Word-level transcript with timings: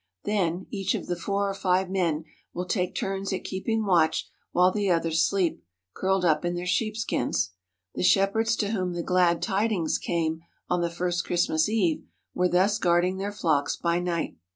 Then 0.23 0.65
each 0.71 0.95
of 0.95 1.05
the 1.05 1.15
four 1.15 1.47
or 1.47 1.53
five 1.53 1.87
men 1.91 2.23
will 2.55 2.65
take 2.65 2.95
turns 2.95 3.31
at 3.31 3.43
keeping 3.43 3.85
watch 3.85 4.27
while 4.51 4.71
the 4.71 4.89
others 4.89 5.21
sleep, 5.21 5.63
curled 5.93 6.25
up 6.25 6.43
in 6.43 6.55
their 6.55 6.65
sheepskins. 6.65 7.51
The 7.93 8.01
shep 8.01 8.33
herds 8.33 8.55
to 8.55 8.71
whom 8.71 8.93
the 8.93 9.03
"glad 9.03 9.43
tidings" 9.43 9.99
came 9.99 10.41
on 10.67 10.81
the 10.81 10.89
first 10.89 11.23
Christmas 11.23 11.69
Eve 11.69 12.01
were 12.33 12.49
thus 12.49 12.79
guarding 12.79 13.17
their 13.17 13.31
flocks 13.31 13.75
by 13.77 13.99
night. 13.99 14.35